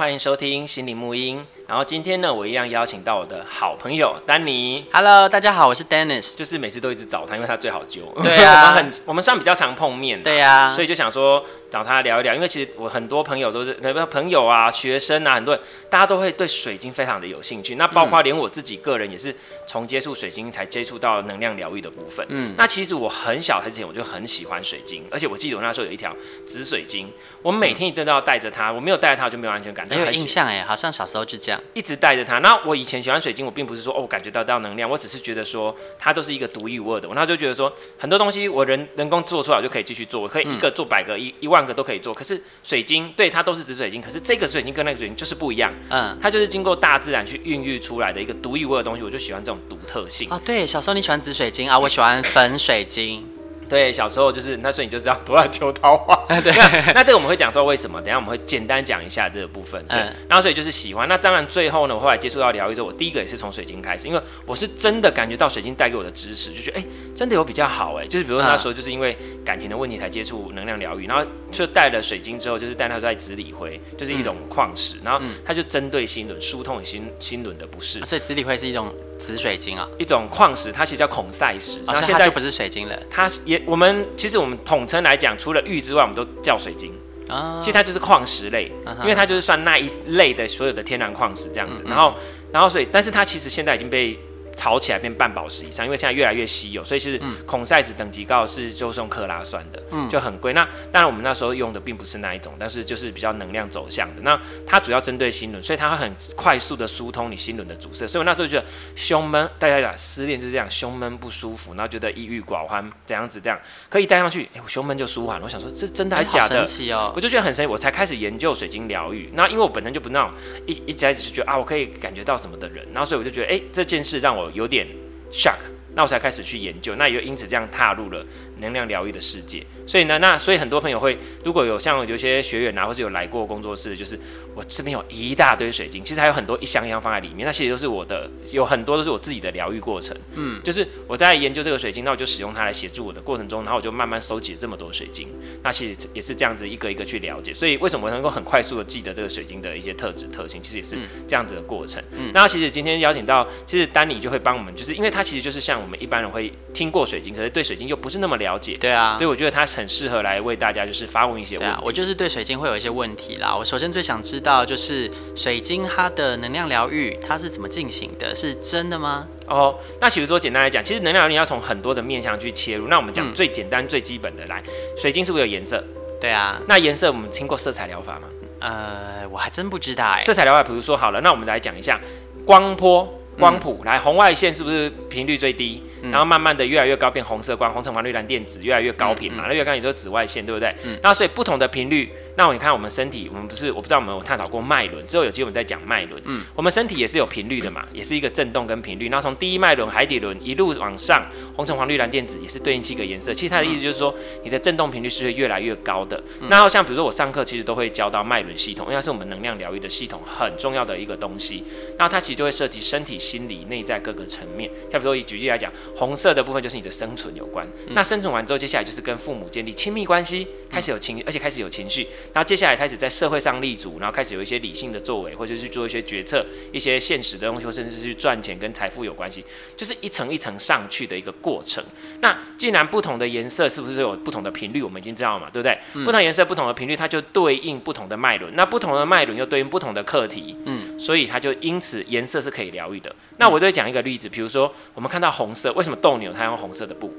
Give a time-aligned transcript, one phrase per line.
[0.00, 1.44] 欢迎收听心灵沐音。
[1.68, 4.84] 然后今天呢，我一样邀请到我的好朋友丹尼。
[4.90, 6.34] Hello，大家好，我是 Dennis。
[6.34, 8.02] 就是每次都一直找他，因为他最好揪。
[8.22, 10.20] 对啊， 我们很，我们算比较常碰面。
[10.20, 17.76] 对呀，所以就想说找他聊一聊，因为其实我很多朋友都是，那个朋友啊、学生啊，很多人大家都会对水晶非常的有兴趣。
[17.76, 19.32] 那包括连我自己个人也是
[19.64, 22.26] 从接触水晶才接触到能量疗愈的部分。
[22.30, 26.12] 嗯，那其实我很小之前我就很喜欢水晶，而且我记得我那时候有一条
[26.44, 27.08] 紫水晶，
[27.42, 29.88] 我每天一定都要带着它，我没有带着它我就没有安全感。
[29.90, 32.38] 很有印象哎，好像小时候就这样，一直带着它。
[32.38, 37.08] 那我以前喜欢水晶，我并不是说哦，感觉到到能量，我只是觉得说它都是一个独一无二的。
[37.08, 42.14] 我那时候就觉得说很多东西我人人工做出来就可以继续做，我可以一个做百个，一一万个都可以做。
[42.14, 45.74] 可是水晶对它都是紫水晶，可是这个水晶跟那个水晶就是不一样。
[45.88, 50.28] 嗯，它就是经过大自然去孕育出来的一个独一无二的东西，我就喜欢这种独特性。
[50.30, 53.39] 哦，对，小时候你喜欢紫水晶啊，我喜欢粉水晶。
[53.70, 56.16] 对，小时候就是那时候你就知道多爱求桃花。
[56.42, 58.00] 对，那，那这个我们会讲说为什么？
[58.00, 59.80] 等下我们会简单讲一下这个部分。
[59.86, 61.08] 对，嗯、然后所以就是喜欢。
[61.08, 68.04] 那当然最后呢，我后来接触到疗愈之后，我第一个也是从水晶开始，因为我是真的感觉到水晶带给我的知识，就觉得哎，真的有比较好哎。
[68.08, 78.04] 就是比如说那时候就是因为感情的问题才接触能量疗愈，然后就带了水晶之后，就是带它在紫锂辉，就是一种矿石，然后它就针对心轮疏通心心轮的不适。
[78.04, 78.92] 所以紫锂辉是一种。
[79.20, 82.98] 紫水晶啊，一种矿石，它其实叫孔塞石，然后现在就不是水晶了。
[83.10, 86.92] 它也，我们其实我们统称来讲，除了玉之外，我们都叫水晶。
[87.28, 88.72] 啊，其实它就是矿石类，
[89.02, 91.84] 因为它就是算那一类的所有的天然矿石这样子。
[91.86, 92.14] 然后，
[92.52, 94.18] 然后所以，但是它其实现在已经被。
[94.60, 100.52] 炒起来变半宝石以上，因为现在越来越稀有，所以其实孔塞子等级高是就是用克拉算的，嗯，就很贵。
[100.52, 104.20] 那当然我们那时候用的并不是那一种，但是就是比较能量走向的。
[104.20, 108.06] 那它主要针对心轮，所以它会很快速的疏通你心轮的阻塞。
[108.06, 115.44] 所以我那时候就觉得胸闷，大家讲失恋就是这样，胸闷不舒服，然后觉得抑郁寡欢，怎样子这样可以戴上去，哎、欸，我胸闷就舒缓了。
[115.44, 116.56] 我想说这真的还是假的？
[116.56, 117.10] 神奇哦！
[117.16, 119.30] 我就觉得很神奇，我才开始研究水晶疗愈。
[119.32, 120.30] 那因为我本身就不那种
[120.66, 124.86] 一一开始就觉得啊，我可以感觉到什么的人，然后所以我就觉得哎、欸，这件事让我有点
[125.30, 125.58] shock，
[125.94, 128.24] 那我才开始去研究，那也就因此这样踏入了
[128.58, 129.64] 能量疗愈的世界。
[129.90, 134.16] 所以呢，那所以很多朋友会，如果有像有些学员啊，或是有来过工作室，就是
[134.54, 140.16] 我这边有一大堆水晶，其实还有很多一箱一箱放在里面，那其实都是我的，有很多都是我自己的疗愈过程。
[140.36, 145.26] 嗯，就是我在研究这个水晶，那我就使用它来协助我的过程中，然后我就慢慢收集了这么多水晶。
[145.64, 147.52] 那其实也是这样子一个一个去了解。
[147.52, 150.96] 所以为什么我能够很快速的记得这个水晶的一些特质特性，其实也是
[151.26, 152.00] 这样子的过程。
[152.12, 158.76] 嗯，那其实今天邀请到，其实丹尼就会帮我们，就是因为他其实就是像我们一般人会听过水晶，可是对水晶又不是那么了解。
[158.80, 160.56] 对啊，所以我觉得他很适合来为。
[160.60, 161.72] 大家就是发问一些问题。
[161.72, 163.56] 啊，我就是对水晶会有一些问题啦。
[163.56, 168.36] 我首先最想知道就是水晶它的能量疗愈它是怎么进行的？
[168.36, 169.26] 是真的吗？
[169.46, 172.88] 哦，那其实说简单来讲，其实能量疗愈要从很多的面向去切入。
[172.88, 174.62] 那我们讲最简单、最基本的来，
[174.98, 175.82] 水晶是不是有颜色？
[176.20, 176.60] 对啊。
[176.68, 178.28] 那颜色我们听过色彩疗法吗？
[178.58, 180.18] 呃，我还真不知道哎。
[180.18, 181.98] 色彩疗法，比如说好了，那我们来讲一下
[182.44, 183.08] 光波。
[183.40, 185.82] 光谱来，红外线是不是频率最低？
[186.02, 190.74] 嗯、然后慢慢的越来越高，变红色光，红橙黄绿蓝靛紫越来越高频嘛，那、越高也就是紫外线，对不对？
[190.84, 192.10] 嗯、那所以不同的频率。
[192.40, 196.18] 那你看我们身体，我们不是我不知道我们有探讨过脉轮，之后有机会我们再讲脉轮。
[196.24, 199.10] 嗯，我们身体也是有频率的嘛，也是一个震动跟频率。
[199.10, 201.22] 那从第一脉轮海底轮一路往上，
[201.54, 203.34] 红橙黄绿蓝靛紫也是对应七个颜色。
[203.34, 206.16] 其实它的意思就是说，你的震动频率是会越来越高的。
[206.40, 211.62] 嗯、那像比如说我上课其实都会教到脉轮系统，因为它是我们能量疗愈的系统很重要的一个东西。
[211.98, 214.70] 那它其实就会涉及身体、心理、内在各个层面。
[214.90, 217.66] 像比如说以举例来讲，红色的部分就是你的生存有关。
[217.86, 222.08] 嗯、那生存完之后，接下来就是跟父母建立亲密关系，开始有情，而且开始有情绪。
[222.32, 229.44] 然后接下来开始在社会上立足，然后开始有一些理性的作为，或者去做一些决策，一些现实的东西，或甚至是去赚钱跟财富有关系，
[229.76, 231.82] 就是一层一层上去的一个过程。
[232.20, 234.82] 那既然不同的颜色是不是有不同的频率？
[234.82, 235.76] 我们已经知道嘛，对不对？
[235.94, 238.54] 嗯、不同颜色、不同的频率，它就对应不同的脉轮。
[238.54, 240.56] 那不同的脉轮又对应不同的课题。
[240.66, 243.14] 嗯，所以它就因此颜色是可以疗愈的。
[243.38, 247.12] 那我就会讲一个例子，比如说我们看到红色，为什么斗牛它用红色的布？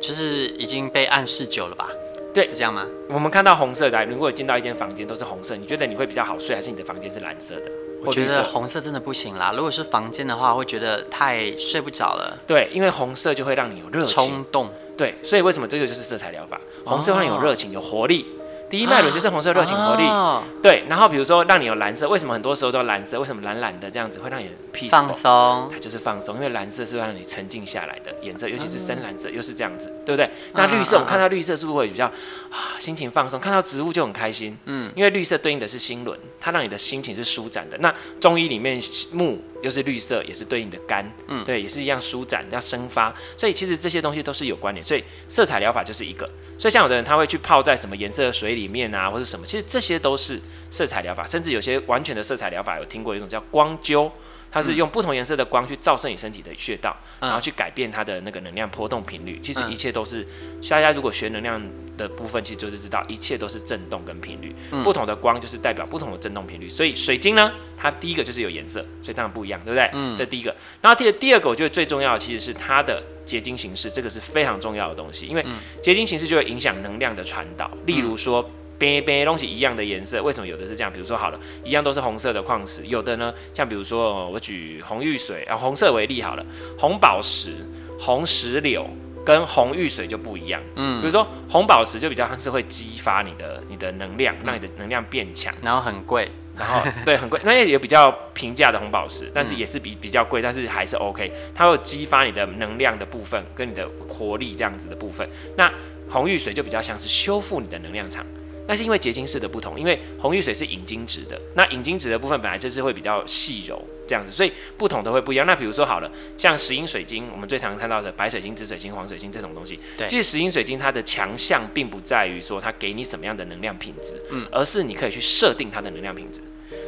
[0.00, 1.88] 就是已经被暗示久了吧？
[2.34, 2.86] 对，是这样吗？
[3.08, 7.70] 我们看到红色的，如果进到一间房间都是红色，你觉得你会比较好睡，还是你的房间是蓝色的？
[8.04, 9.52] 我觉得红色真的不行啦。
[9.56, 12.38] 如果是房间的话，会觉得太睡不着了。
[12.46, 14.70] 对，因为红色就会让你有热情、冲动。
[14.96, 16.60] 对，所以为什么这个就是色彩疗法？
[16.84, 18.26] 红色会让你有热情、有活力。
[18.70, 20.84] 第一脉轮就是红色热情活力，哦、对。
[20.88, 23.18] 然后比如说让你有蓝色，为什么很多时候都蓝色？
[23.18, 24.50] 为什么蓝蓝的这样子会让你
[24.90, 25.70] 放松？
[25.72, 30.30] 它就是放松，因为蓝色是让你沉静下来的颜色，尤其是深蓝色、嗯、又是这样子，对不对？
[30.52, 33.40] 那绿色，我们看到绿色是不是会比较啊心情放松？
[33.40, 37.78] 看到植物就很开心，嗯，因为绿色对应的是心轮，它让你的心情是舒展的。
[37.78, 38.80] 那中医里面
[39.12, 43.14] 木又是绿色，也是对应的肝，嗯，对，也是一样舒展要生发。
[43.36, 44.82] 所以其实这些东西都是有关联。
[44.82, 46.28] 所以色彩疗法就是一个。
[46.58, 50.40] 所以像有的人他会去泡在什么颜色的水里面啊，或者什么，其实这些都是
[50.70, 51.26] 色彩疗法。
[51.26, 54.10] 甚至有些完全的色彩疗法，有听过一种叫光灸，
[54.50, 59.38] 它是用不同颜色的光去照射你身体的穴道，然后去改变它的那个能量波动频率。
[59.42, 60.26] 其实一切都是，
[60.68, 61.60] 大家如果学能量
[61.96, 64.54] 的部分，其实就是知道一切都是震动跟频率。
[64.82, 66.68] 不同的光就是代表不同的震动频率。
[66.68, 69.90] 所以水晶呢，它第一个就是有颜色，所以当然不一样，对不对？
[69.92, 70.54] 嗯，这第一个。
[70.80, 73.02] 然后第二第二个，我觉得最重要的其实是它的。
[73.28, 75.44] 结晶形式，这个是非常重要的东西，因为
[75.82, 77.70] 结晶形式就会影响能量的传导。
[77.84, 78.42] 例如说，
[78.78, 80.92] 边边东西一样的颜色，为什么有的是这样？
[80.92, 86.46] 比如说好了，一样都是红色的矿石，有的呢，像比如说我举红玉水啊，红色为例好了，
[86.78, 87.50] 红宝石、
[87.98, 88.88] 红石榴
[89.24, 90.62] 跟红玉水就不一样。
[90.76, 96.28] 嗯，比如说红宝石就比较像是会激发你的你的能量，让你的能量变强，然后很贵。
[96.56, 101.32] 然后对，很贵，那也有比较平价的红宝石，但是也是比比较贵，但是还是 OK。
[101.54, 105.24] 它会激发你的能量的部分，跟你的活力这样子的部分。
[105.56, 105.72] 那
[106.10, 108.26] 红玉水就比较像是修复你的能量场。
[108.68, 115.46] 那是因为结晶式的不同，因为红玉水是引晶质的，那引晶质的部分本来就是会比较细柔这样子，所以不同的会不一样。
[115.46, 126.42] 那比如说好了，像石英水晶，我们最常看到的白水晶、紫水晶、黄水晶这种东西，对，其实石英水晶它的强项并不在于说它给你什么样的能量品质，嗯，而是你可以去设定它的能量品质。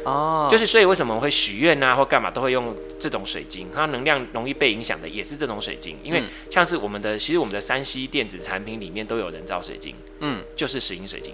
[0.05, 11.33] 哦，就是所以为什么我会许愿啊或干嘛都会用这种水晶，它能量容易被影响的也是这种水晶，因为像是我们的其实我们的三 C 电子产品里面都有人造水晶，嗯，就是石英水晶。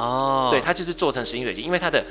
[0.00, 2.04] 哦，对，它就是做成石英水晶，因为它的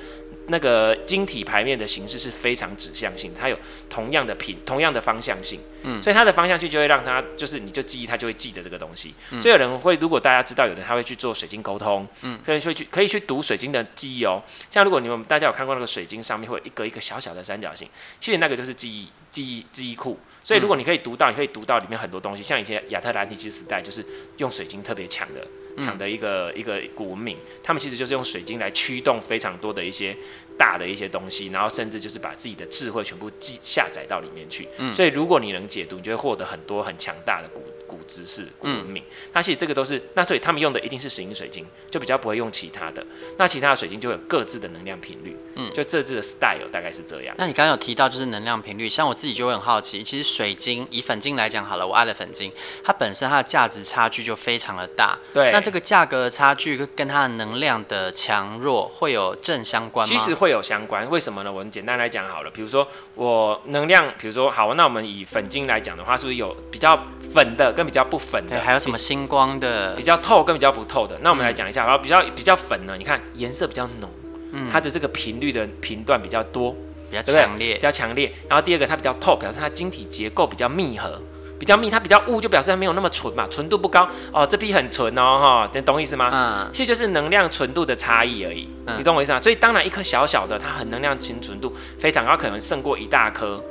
[0.48, 3.58] 那个晶体排面的形式是非常指向性，它有
[3.90, 9.16] 同样的品，同样的方向性，嗯，所以它的方向性就会让它，就是你就记忆，它就会记得这个东西。
[9.32, 14.42] 嗯、所以有人会，如果大家知道，有人他会去做水晶沟通，嗯，所以会去可以去读水晶的记忆哦。
[14.70, 17.88] 像如果你们大家有看过那个水晶上面会有一个一个小小的三角形，
[18.20, 20.18] 其实那个就是记忆记忆记忆库。
[20.44, 24.06] 所以如果你可以读到，你可以读到里面很多东西，像以前亚特兰蒂斯时代就是
[24.38, 25.46] 用水晶特别强的。
[25.80, 30.16] 强的一个一个古文明，他们其实就是用水晶来驱动非常多的一些
[30.58, 34.68] 大的一些东西，然后甚至就是把自己的智慧全部记下载到里面去。
[34.78, 39.04] 嗯，所以如果你能解读，你就会获得很多很强大的古古知识、古文明。
[39.34, 43.04] 那其实这个都是，那所以他们用的一定是石英水晶，就比较不会用其他的。
[43.38, 45.36] 那其他的水晶就有各自的能量频率。
[45.56, 47.36] 嗯，就这次的 style 大概是这样。
[47.40, 52.52] 那你刚刚有提到就是能量频率，像我自己就会很好奇，其实水晶以粉晶来讲好了，我爱的粉晶，
[52.84, 55.18] 它本身它的价值差距就非常的大。
[55.34, 55.52] 对。
[55.52, 60.14] 那这个价格的差距跟它的能量的强弱会有正相关吗？
[60.14, 61.52] 其实会有相关，为什么呢？
[61.52, 66.98] 我们简单来讲好了，比如说我能量，比如说好，那我们以粉晶来讲的话，是不是有比较
[67.34, 68.60] 粉的跟比较不粉的？
[68.60, 69.96] 还有什么星光的？
[69.96, 71.18] 比较透跟比较不透的。
[71.22, 74.10] 那我们来讲一下，然后比较比较粉呢，你看颜色比较浓。
[74.52, 76.76] 嗯、它的这个频率的频段比较多，
[77.10, 78.34] 比较强烈，比较强烈。
[78.50, 81.22] 然后第二个，它比较透，表示它晶体结构比较密合，
[81.58, 81.90] 比较密。
[81.90, 84.46] 它比较雾，就表示它没有那么纯嘛，纯度不高哦。
[84.46, 86.30] 这批很纯哦，哈，你懂我意思吗？
[86.34, 88.68] 嗯，其实就是能量纯度的差异而已。
[88.88, 89.40] 嗯、你懂我意思吗？
[89.42, 93.64] 所以当然一颗小小的，它很能量清纯度非常高，可能胜过一大颗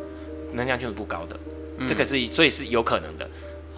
[0.52, 1.36] 能量就是不高的。
[1.78, 3.28] 嗯、这个是所以是有可能的，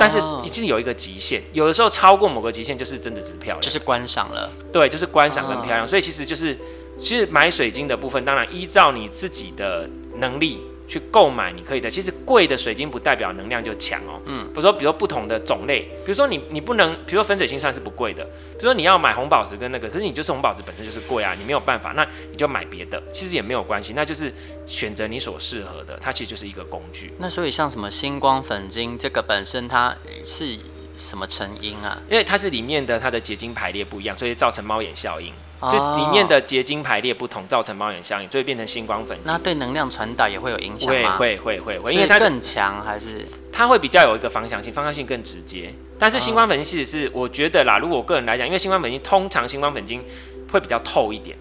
[0.01, 4.51] 但是一定有一个极限，有的时候超过某个极限就是真的只是漂亮，就是观赏了。
[4.73, 5.85] 对，就是观赏跟漂亮。
[5.85, 6.59] 哦、所以其实就是。
[6.99, 10.61] 其实买水晶的部分，当然依照你自己的能力
[10.91, 11.89] 去购买，你可以的。
[11.89, 14.21] 其实贵的水晶不代表能量就强哦。
[14.27, 14.45] 嗯。
[14.49, 18.25] 比如说，比如说不同的种类，比如说你你不能，比如说粉水晶算是不贵的。
[18.25, 24.35] 比如说你要买红宝石跟那个，可是你就是红宝石本身就是贵啊，你没有办法，那你就买别的，其实也没有关系，那就是
[24.67, 27.13] 选择你所适合的，它其实就是一个工具。
[27.19, 30.59] 那所以像什么星光粉晶这个本身它是
[30.97, 32.03] 什么成因啊？
[32.11, 35.33] 因为它是里面的它的结晶排列不一样，所以造成猫眼效应。
[35.69, 39.19] 是里面的结晶排列不同，造成猫眼效应，所以变成星光粉。
[39.25, 41.17] 那对能量传导也会有影响吗？
[41.17, 45.73] 会会会会，因为它更强还是它会比较有一个方向性，方向性更直接。
[45.99, 50.03] 但是星光粉晶其实是我觉得啦，如果我个人来讲，因为星光粉晶通常星光粉晶
[50.51, 51.37] 会比较透一点，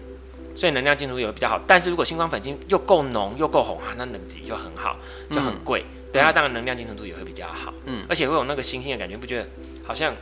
[0.54, 1.58] 所以能量进入也会比较好。
[1.66, 4.96] 但是如果星光粉晶又够浓又够红啊，那等级就很好，
[5.30, 5.84] 就很贵。
[6.12, 9.48] 等下当然能量进入度也会比较好，嗯，而且会有那个星星的感觉，不觉得
[9.84, 10.14] 好像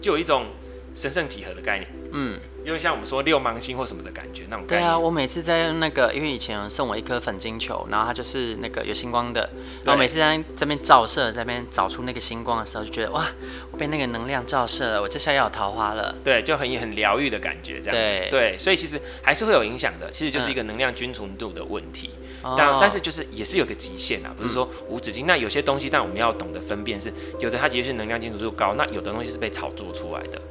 [0.00, 0.46] 就有一种
[0.94, 2.40] 神圣几何的概念，嗯。
[2.66, 4.76] 因为像我们说六芒星或什么的感觉，那种感觉。
[4.76, 9.48] 对啊，我每次在那个，因为以前送我一颗粉晶球，然后它就是那个有星光的，
[9.84, 13.24] 然后每次在这边照射，在那边找出那个星光的时候，就觉得哇，
[13.70, 16.12] 我被那个能量照射了，我这下要有桃花了。
[16.24, 18.28] 对，就很很疗愈的感觉，这样子。
[18.28, 22.10] 对对，所以其实还是会有影响的，其实就是一个能量均匀度的问题。
[22.42, 25.24] 嗯、但但是就是也是有个极限啊，不是说无止境。
[25.24, 30.42] 嗯、那有些东西，但我们要懂得分辨是，有的它其实是能量均匀度高，那有的东西是被炒作出来的。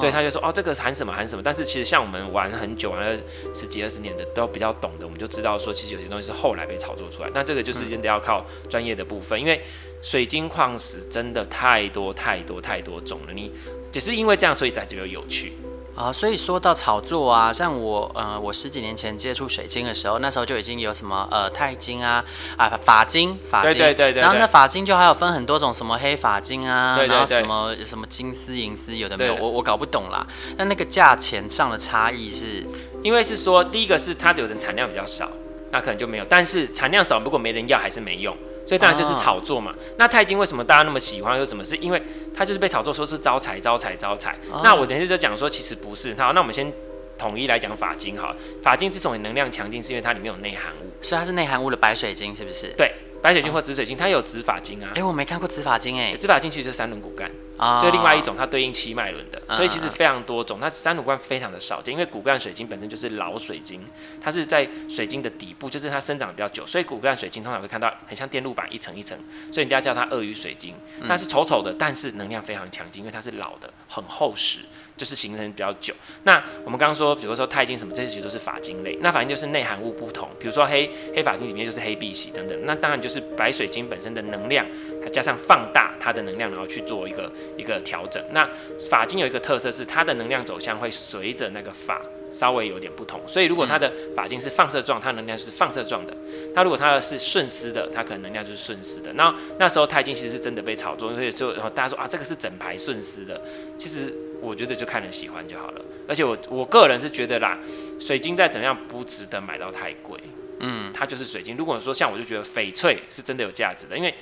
[0.00, 1.42] 对，他就说哦，这个含什么含什么。
[1.42, 3.20] 但是其实像我们玩很久，玩了
[3.54, 7.30] 十几二十年的，都比较懂的，我们就知道说，其实有些东西是后来被炒作出来。
[7.32, 9.60] 那这个就是真的要靠专业的部分，因为
[10.02, 13.32] 水晶矿石真的太多太多太多种了。
[13.32, 13.52] 你
[13.92, 15.52] 只是因为这样，所以才觉得有趣。
[15.96, 22.24] 啊，所以说到炒作啊，像我，呃，我十几年前接触水晶的时候，那时候就已经有什么呃钛金啊，
[22.56, 30.26] 啊法金法金，对对对对，然后那法金就还有分很多种，什么黑法金啊，对对对，然后什么什么金丝银丝，有的没有，我我搞不懂啦。
[30.56, 32.66] 那那个价钱上的差异是，
[33.02, 35.28] 因为是说第一个是它有的产量比较少，
[35.70, 38.34] 那可能就没有，但是产量少如果没人要还是没用。
[38.70, 39.74] 所以当然就是炒作嘛。
[39.98, 41.36] 那钛金为什么大家那么喜欢？
[41.36, 41.64] 有什么？
[41.64, 42.00] 是因为
[42.32, 44.38] 它就是被炒作说是招财、招财、招财。
[44.62, 46.14] 那我等下就讲说，其实不是。
[46.14, 46.72] 好，那我们先
[47.18, 48.36] 统一来讲法金好了。
[48.62, 50.92] 发金这种能量强劲，是因为它里面有内含物。
[51.02, 52.68] 所以它是内含物的白水晶，是不是？
[52.76, 52.94] 对。
[53.20, 54.90] 白水晶或紫水晶，它有紫法晶啊。
[54.92, 56.14] 哎、欸，我没看过紫法晶哎。
[56.16, 57.28] 紫法晶其实就是三轮骨干
[57.60, 60.58] 啊，就另外一种，它对应七脉轮的，所以其实非常多种。
[60.58, 63.82] 它三轮骨干非常的少见，因为骨干水晶本身就是老水晶，
[64.18, 69.18] 它是在水晶的底部，就是它生长比较久，所以骨干水晶通常会看到很像电路板一层一层，
[69.52, 70.74] 所以人家叫它鳄鱼水晶。
[71.06, 74.60] 它是丑丑的，但是能量非常强劲，因为它是老的，很厚实。
[74.96, 75.94] 就是形成比较久。
[76.24, 78.98] 那我们刚刚说，比如说钛金什么，这些其实都是法晶类。
[79.00, 82.66] 那反正就是内含物不同，比如说黑黑法晶里面就是黑碧玺等等。
[82.66, 84.66] 那当然就是白水晶本身的能量，
[85.02, 88.22] 它加上放大它的能量，然后去做一个一个调整。
[88.32, 88.48] 那
[88.90, 93.20] 法晶有一个特色是，它的能量走向会随着那个法稍微有点不同。
[93.26, 96.12] 所以如果它的法晶是放射状，它能量是放射状的；
[96.54, 99.12] 那如果它是顺丝的，它可能能量就是顺丝的。
[99.14, 103.40] 那那时候钛金其实是真的被炒作，所以就然后大家说啊，这个是整排顺丝的，
[103.78, 104.12] 其实。
[104.42, 107.58] 我觉得就看人喜欢就好了，而且我我个人是觉得啦，
[108.00, 110.18] 水晶再怎样不值得买到太贵，
[110.60, 111.58] 嗯，它就是水晶。
[111.58, 114.14] 如果说像我就觉得翡翠是真的有价值的，因为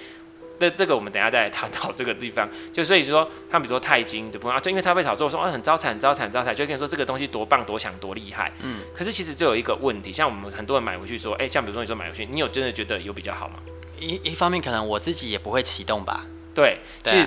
[0.58, 2.48] 这这个我们等下再来探讨这个地方。
[2.72, 8.80] 就所以说，他比如说钛金的部分啊，就因为他被炒作说啊很招财、很招财、很招财，就跟你说这个东西多棒、多强、多厉害，嗯。
[8.94, 13.54] 可是其实就有一个问题，像我们很多人买回去说，哎、欸，像比如说你说买回去，你有真的觉得有比较好吗？
[14.00, 16.26] 一一方面可能我自己也不会启动吧。
[16.54, 17.26] 对，其实。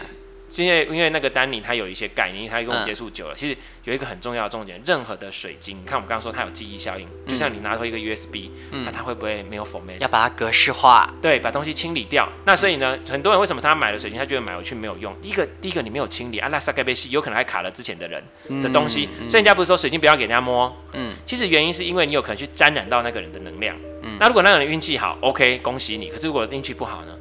[0.57, 3.55] 因为因为那个丹尼他有一些概念，他跟我们接触久了，嗯、其实
[3.85, 9.97] 有一个很重要的重点，任何的水晶，你看我们刚刚说它有记忆效应，就像你拿出一个 USB，嗯、那它会不会没有 format？
[9.99, 12.27] 要把它格式化，对，把东西清理掉。
[12.45, 15.15] 那所以呢，很多人为什么他买了水晶，他觉得买回去没有用？
[15.21, 18.23] 第一个，第一个你没有清理，阿拉萨盖贝西有可能还卡了之前的人
[18.61, 26.09] 的东西，嗯、所以人家不是说水晶不要给人家摸，嗯，其实原因是因为你有可能去沾染到那个人的能量，嗯，那如果那个人运气好，OK，恭喜你。
[26.09, 27.17] 可是如果运气不好呢？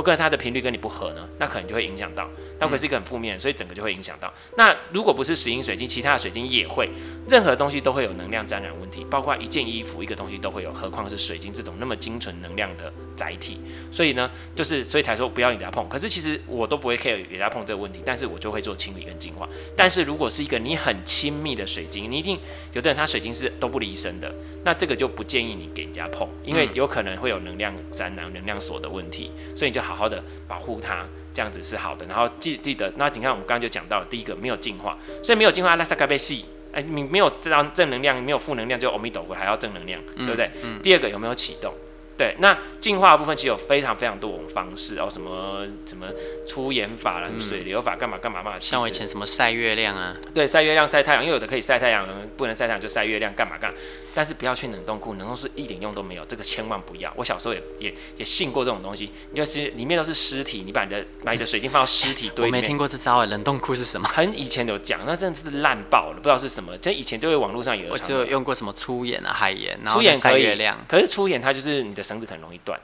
[0.00, 2.26] 或跟他的频率跟你不合呢，那可能就会影响到，
[2.58, 4.32] 那会是一个很负面，所以整个就会影响到。
[4.56, 6.88] 那如果不是石英水晶，其他的水晶也会，
[7.28, 13.60] 任何东西都会有能量沾染问题，包括一件衣服、一个东西都会有，何况是水晶这种那么精纯能量的载体。
[13.92, 15.86] 所以呢，就是所以才说不要你给他碰。
[15.86, 19.46] 可是其实我都不会 care 给他碰这个问题，但是我就会做清理跟净化。
[19.76, 22.40] 但是如果是一个你很亲密的水晶，你一定
[22.72, 29.89] 有的人他水晶是都不离身的，那这个就不建议你给人家碰，因为有可能会有能量沾染、能量锁的问题，所以你就。
[29.90, 31.04] 好好的保护它，
[31.34, 32.06] 这样子是好的。
[32.06, 40.46] 然后记记得，那你看我们刚刚就讲到了，第一个没有进化，所以没有进化，拉萨该被系，哎，你没有这样正能量，没有负能量，就阿弥陀佛还要正能量，对不对？
[40.62, 41.74] 嗯嗯、第二个有没有启动？
[42.20, 46.06] 对，那净化的部分其实有非常非常多种方式，然后什么什么
[46.46, 48.56] 出盐法啦、水流法，干嘛干嘛嘛。
[48.60, 53.72] 像我以前什么晒月亮啊，对，晒月亮、晒太阳，因为有的可以晒太阳，不能晒太阳就晒月亮，干嘛干。
[54.12, 57.10] 但是不要去冷冻库，冷冻库一点用都没有，这个千万不要。
[57.16, 62.60] 我小时候也也也信过这种东西，就是里面都是尸体，你把你的把你的水晶放到尸体堆里面。
[62.60, 64.06] 我没听过这招啊，冷冻库是什么？
[64.08, 66.76] 很以前有讲，那真的是烂爆了，不知道是什么。
[66.78, 67.90] 就以前就会网络上有。
[67.90, 70.76] 我就有用过什么粗盐啊、海盐，然后晒月亮。
[70.88, 72.78] 可是粗盐它就是你的绳子很容易断。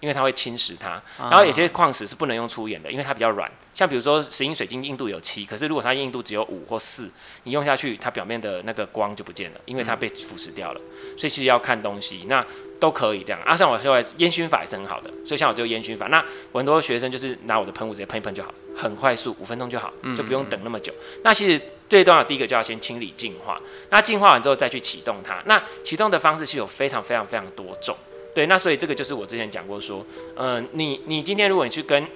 [0.00, 3.50] 因为它会侵蚀它，然后有些矿石是不能用粗盐的，因为它比较软。
[3.74, 7.10] 像比如说石英水晶硬度有七，可是如果它硬度只有五或四，
[7.42, 10.80] 你用下去它表面的那个光就不见了，因为它被腐蚀掉了。
[11.16, 12.46] 所以其实要看东西，那
[12.78, 13.42] 都可以这样。
[13.42, 16.06] 啊，像我说烟熏法也是很好的，所以像我就烟熏法。
[16.06, 20.94] 那我很多学生就是拿我的喷雾直接喷一喷就好，很快速，五分钟就好，就不用等那么久。
[21.24, 25.42] 那其实最重要的第一个就要先清理净化，那净化完之后再去启动它。
[25.46, 27.96] 那启动的方式是有非常非常非常多种。
[28.38, 32.06] 对，那所以这个就是我之前讲过说，嗯、呃，你你今天如果你去跟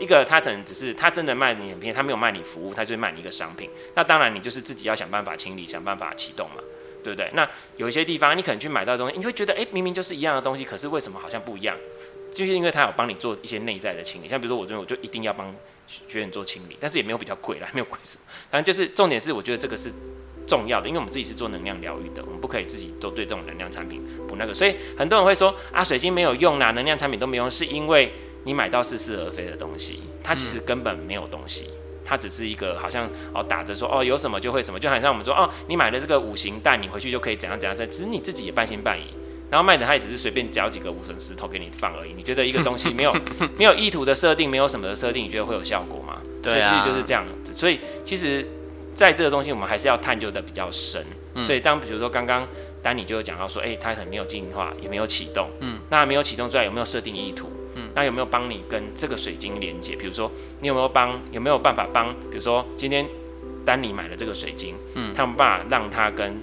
[0.00, 6.62] 一个他可能只是他真的卖你影片，他没有卖你服务，他就是卖你一个商品，那当然你就是自己要想办法清理，想办法启动嘛，
[7.04, 7.30] 对不对？
[7.34, 7.46] 那
[7.76, 11.76] 有一些地方你可能去买到东西，你会觉得，哎，明明就是一样的东西，可是为什么好像不一样？
[12.32, 15.54] 就是因为他有帮你做一些内在的清理，像比如说我这边我就一定要帮
[15.86, 18.22] 学员做清理，但是也没有比较贵啦，没有贵什么。
[18.50, 19.92] 反正就是重点是，我觉得这个是
[20.48, 24.54] 重要的，因为我们自己是做能量疗愈的，我们不可以自己都对这种能量产品不那个。
[24.54, 28.12] 所以很多人会说啊，水晶没有用啦，能量产品都没用，是因为
[28.44, 31.66] 你买到似是而非的东西，它其实根本没有东西。
[31.68, 31.74] 嗯
[32.08, 39.02] 它只是一个好像哦打着说哦有什么就会什么，就好像我们说哦你买了这个五行蛋，你回去就可以怎样怎样，只是你自己也半信半疑。
[39.50, 42.14] 然后卖的他也只是随便交几个无损石头给你放而已。
[42.16, 43.14] 你觉得一个东西没有
[43.58, 46.18] 没有意图的设定，没有什么的设定，你觉得会有效果吗？
[46.42, 47.52] 对啊，其实就是这样子。
[47.52, 48.46] 所以其实
[48.98, 51.00] 在这个东西，我们还是要探究的比较深。
[51.44, 52.44] 所以当比如说刚刚
[52.82, 55.48] 丹尼就有讲到说，哎，它很没有进化，也没有启动。
[55.60, 57.48] 嗯，那没有启动之外，有没有设定意图？
[57.76, 59.94] 嗯那有没有帮你跟这个水晶连接？
[59.94, 60.28] 比如说，
[60.58, 61.16] 你有没有帮？
[61.30, 62.12] 有没有办法帮？
[62.28, 63.06] 比如说，今天
[63.64, 66.36] 丹尼买了这个水晶，嗯，他们办法让他跟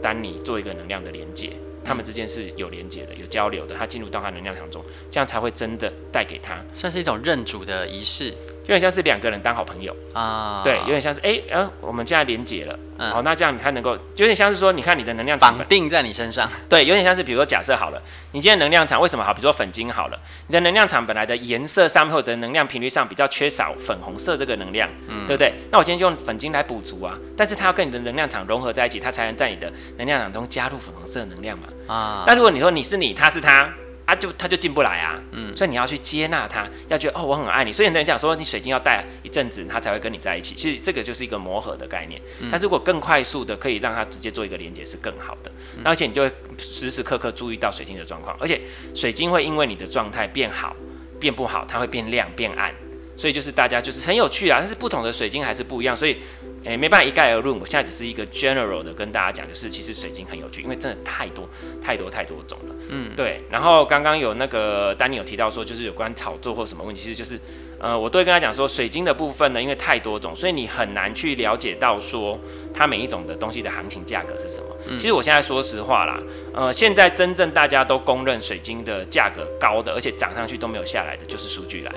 [0.00, 1.50] 丹尼做一个能量的连接，
[1.84, 8.32] 他们之间是有连接的，有交流的，他进入到他能量场中，这样才会真的带给他，算是一种认主的仪式。
[8.70, 18.00] 有点像是两个人当好朋友啊，对，有点像是哎，呃，我们现在连结了，嗯、好，那这样你才能够，有点像是说，你看你的能量场绑定在你身上， 对，有点像是比如说假设好了，
[18.30, 19.34] 你今天能量场为什么好？
[19.34, 25.52] 比如说粉晶好了，你的能量场本来的颜色上面或者能量频率上比较缺少粉红色这个能量，嗯、对不对？
[25.72, 33.68] 那我今天就用粉晶来补足啊，但是它要跟你的能量场融合在一起，它才能在你的能量场中加入粉红色的能量嘛，啊，但如果你说你是你，他是他。
[34.10, 37.70] 他就他就进不来啊，嗯，所以你要去接纳他，要觉得哦，我很爱你。
[37.70, 40.56] 所以有人讲说，你水晶要戴一阵子，他才会跟你在一起。
[40.56, 42.20] 其实这个就是一个磨合的概念。
[42.40, 45.52] 嗯、但如果更快速的，可以让他直接做一个连接，是更好的。
[45.76, 48.60] 嗯、而且你就会时时刻刻注意到水晶的状况，而且
[48.96, 50.74] 水晶会因为你的状态变好、
[51.20, 52.74] 变不好，它会变亮、变暗。
[53.16, 56.18] 所以就是大家就是很有趣啊，但是不同的水晶还是不一样，所以。
[56.64, 57.58] 诶、欸，没办法一概而论。
[57.58, 61.48] 我现在只是一个 general 的跟大家讲，就是其实水晶很有趣，因为真的太多
[61.82, 62.74] 太多太多种了。
[62.90, 63.42] 嗯，对。
[63.50, 67.40] 然后刚刚有那个丹尼有提到说，就是有关炒作或什么问题，其实就是，
[67.78, 72.38] 呃，我都会跟他讲说，水晶的部分呢，因为太多种，所以你很难去了解到说
[72.74, 74.66] 它每一种的东西的行情价格是什么。
[74.88, 76.20] 嗯、其实我现在说实话啦，
[76.52, 81.92] 呃，现在真正大家都公认水晶的价格高的，而且涨上去都没有下来的，就是数据来。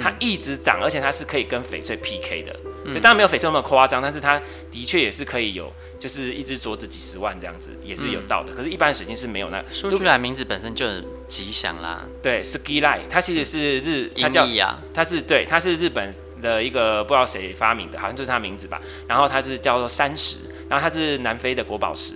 [0.00, 2.54] 它一直涨，而且它是可以跟翡翠 PK 的。
[2.84, 8.52] 对，当然没有翡翠那么夸张，但是它的确也是可以有，就是一只镯子几十万这样子，也是有到的。
[8.52, 9.64] 可是，一般水晶是没有那。
[9.72, 12.04] 说出来名字本身就很吉祥啦。
[12.22, 14.46] 对，skyline，它其实是日，它叫，
[14.92, 18.80] 它是对，它是日本的一个不知道谁发明的，好像就是它名字吧。
[19.08, 20.36] 然后它是叫做山石，
[20.68, 22.14] 然后它是南非的国宝石。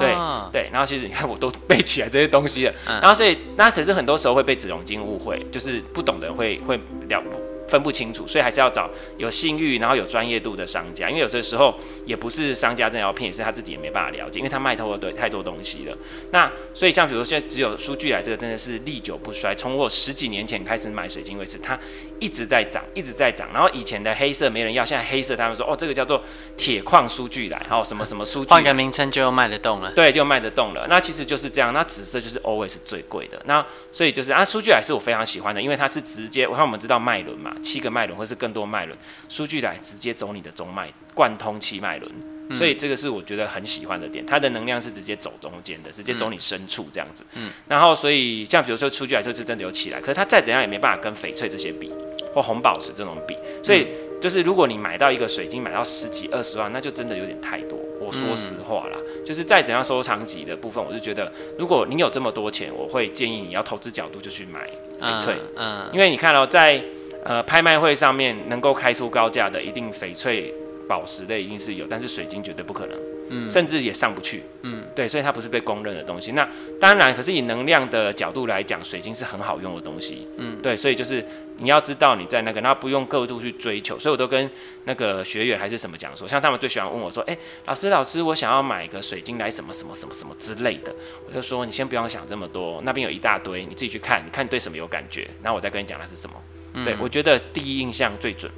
[0.00, 0.14] 对
[0.50, 7.22] 对，然后其实你看我都 背起来这些东西了，然后所以那可是很多时候会被紫龙晶误会，就是不懂的人会会了。
[7.68, 11.08] 分不清楚，所以还是要找有信誉，然后有专业度的商家。
[11.08, 11.74] 因为有些时候
[12.06, 15.96] 也不是商家真的要骗，是他自己也没办法了解，因为他卖透了对太多东西了。
[16.30, 21.78] 那所以像比如现在只有舒俱来这个真的是历久不衰，从我十几年前开始买水晶卫视，它
[22.18, 23.48] 一直在涨，一直在涨。
[23.52, 26.22] 然后以前的黑色没人要，现在黑色他们说哦这个叫做
[26.56, 29.92] 铁矿舒俱来，然后什么什么舒俱，换个名称就又卖得动了。
[29.92, 30.86] 对，就卖得动了。
[30.88, 31.72] 那其实就是这样。
[31.72, 33.40] 那紫色就是 always 最贵的。
[33.46, 37.52] 那所以就是啊舒俱来是我非常喜欢的，因为它是直接，我看我们知道脉轮嘛。
[37.64, 38.96] 七个脉轮，或是更多脉轮，
[39.30, 42.12] 数据来直接走你的中脉，贯通七脉轮，
[42.50, 44.24] 嗯、所以这个是我觉得很喜欢的点。
[44.26, 47.24] 它的能量是直接走中间的，直接走你深处这样子。
[47.36, 51.90] 嗯，然后所以像比如说出去来就是真的有起来，可是它再怎样也没办法跟翡翠这些比，
[52.34, 53.34] 或红宝石这种比。
[53.64, 53.88] 所以
[54.20, 57.78] 就是如果你买到一个水晶买到十几二十万，那就真的有点太多。
[57.98, 64.68] 我说实话啦，嗯、就是再怎样收藏级的部分，我就觉得如果你有这么多钱，我会建议你要投资角度就去买
[65.00, 65.34] 翡翠。
[65.56, 66.84] 嗯，嗯因为你看到、喔、在。
[67.24, 70.52] 呃，拍卖会上面能够开出高价的，一定翡翠、
[70.88, 72.98] 宝石的一定是有，但是水晶绝对不可能，
[73.30, 76.32] 嗯，甚至也上不去，嗯，对，所以它不是被公认的东西。
[76.32, 76.46] 那
[76.78, 81.24] 当然，可是以能量的角度来讲，水晶是很好用的东西，嗯，对，所以就是
[81.56, 83.98] 你要知道你在那个，那不用过度去追求。
[83.98, 84.50] 所以我都跟
[84.84, 90.94] 那个学员还是什么讲说，像他们最喜欢问我说，哎、欸，老师老师，我想要买一个水晶来什么什么什么什么之类的，
[91.26, 96.36] 我就说你先不用想这么多，那边有一大堆，你自己去看，你看你对什么有感觉，然后我再跟你讲那是什么。
[96.82, 98.50] 对，我觉得第一印象最准，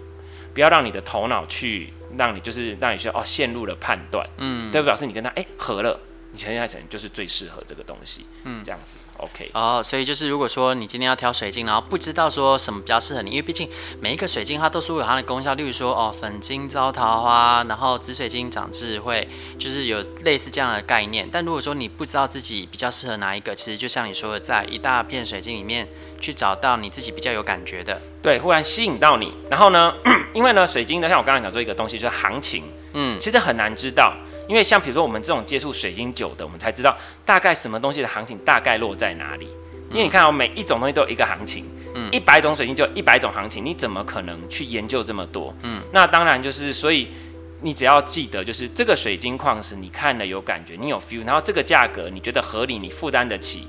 [0.55, 6.01] 不要让你的头脑去让你就是让你说哦陷入了判断，嗯，对，表示你跟他哎合了，
[6.33, 9.51] 你现在可能就是最适合这个东西，嗯，这样子，OK。
[9.53, 13.69] 哦，所以就是如果说你今天要挑水晶，然后不知道说什么比较适合你，因为毕竟
[14.01, 21.29] 每一个水晶它都是有它的功效，例如说哦粉晶招桃花，然后紫水晶长智慧，就是有类似这样的概念。
[21.31, 25.87] 但如果说你不知道自己比较适合哪一个，其实就像你说的，在一大片水晶里面。
[26.21, 29.95] 去找到你自己比较有感觉的，对，忽然吸引到你，然后呢，
[30.35, 34.15] 因为呢，水晶呢，像我刚才讲做一个东西，就是行情，嗯，其实很难知道，
[34.49, 39.47] 因为像比如说我们这种接触水晶久的，我们才知道大概什么东西的行情大概落在哪里，
[39.91, 45.55] 因为你看哦，每一种东西都有一个行情，嗯，一百种水晶就一百种行情，你怎么可能去研究这么多？
[45.63, 47.09] 嗯，那当然就是，所以
[47.63, 53.67] 你只要记得，就是这个水晶矿石，你看了有感觉，你有 feel，然后这个价格你觉得合理，你负担得起，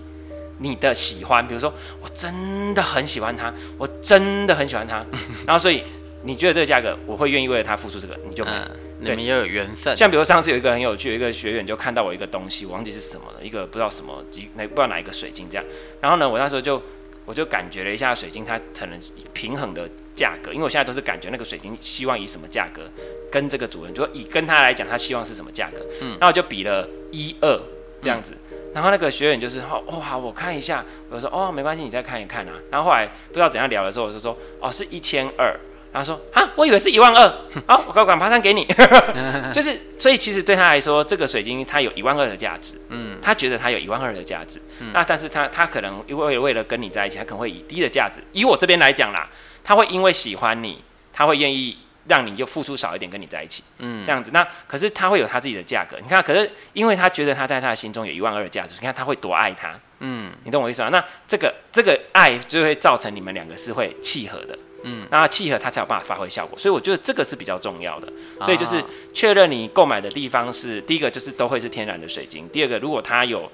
[0.59, 5.05] 你的喜欢，比如说我真的很喜欢它，我真的很喜欢它，
[5.45, 5.83] 然后所以
[6.23, 8.51] 你觉得这个价格，我会愿意为了它付出这个，你就买。
[8.51, 15.63] 嗯你们也有缘分，像比如上次有一个很有趣，有一个学员就看到我一个东西，我忘记是什么了，一个不知道什么，哪不知道哪一个水晶这样。
[16.01, 16.81] 然后呢，我那时候就
[17.23, 18.99] 我就感觉了一下水晶，它可能
[19.33, 22.89] 平衡的价格，因为我现在都是感觉那个水晶希望以什么价格
[23.31, 25.85] 跟这个主人，就说以跟他来讲，他希望是什么价格。
[26.01, 27.61] 嗯，那我就比了一二
[28.01, 28.46] 这样子，嗯、
[28.77, 32.51] 然后那个学员就是哦哦好，我看一下，我说哦没关系，你再看一看啊。
[32.69, 35.59] 然后后来不知道怎样聊的时候，我就说哦是一千二。
[35.91, 37.27] 然后说啊，我以为是一万二，
[37.65, 38.67] 好，我高管马上给你，
[39.51, 49.27] 就是，所以其实对他来说，这个水晶它有一万二的价值，嗯，他觉得它有一万二的价值，嗯、那但是他他可能因为为了跟你在一起，他可能会以低的价值，以我这边来讲啦，
[49.63, 51.75] 他会因为喜欢你，他会愿意
[52.07, 60.89] 让你就付出少一点跟你在一起，嗯，这样子，那可是他会有他自己的价格，你看，可是因为他觉得他在他的心中有一万二的价值，你看他会多爱他，嗯，你懂我意思吗？
[60.89, 64.57] 那这个这个爱就会造成你们两个是会契合的。
[64.83, 68.07] 嗯，那契合他才有办法发挥效果，所以我觉得这个是比较重要的。
[68.45, 73.51] 所以就是确认你购买的地方是第一个，就是都会是天然的水晶；第二个，如果他有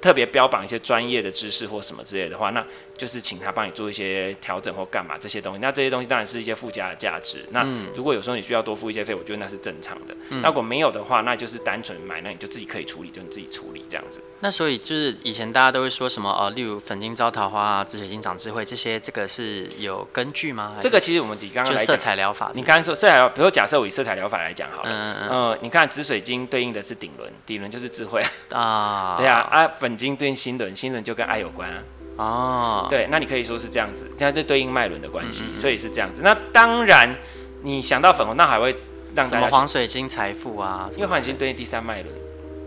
[0.00, 2.64] 特别标榜一些专业的知识或什么之类的话，那
[2.96, 5.58] 就是请他帮你做一些调整或干嘛这些东西。
[5.60, 7.44] 那这些东西当然是一些附加的价值。
[7.50, 10.14] 那如果有时候你需要多付一些费，我觉得那是正常的。
[10.42, 14.20] 那如果没有的话，那就是单纯买，那你就自己可以处理，就你自己处理这样子。
[14.40, 20.76] 那所以就是以前大家都会说什么呃，例如粉晶招桃花啊，紫水晶长智慧这些，这个是有根据吗？
[20.80, 31.82] 这个其实我们刚刚来色彩疗法是是，你刚刚说色彩疗，比如假设我以色彩疗法来讲好了，嗯嗯呃，你看紫水晶对应的是顶轮，顶轮就是智慧啊， 对啊，啊粉晶对应心轮，心轮就跟爱有关啊。
[32.16, 36.22] 哦，对，那你可以说是这样子，这样就对应脉轮的关系，嗯嗯嗯，所以是这样子。
[36.24, 37.14] 那当然，
[37.62, 38.74] 你想到粉红，那还会
[39.14, 42.12] 让大家黄水晶财富啊，因为黄水晶对应第三脉轮，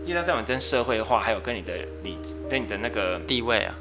[0.02, 2.16] 第三脉轮跟社会化，还有跟你的理，
[2.48, 3.74] 跟你的那个地位啊、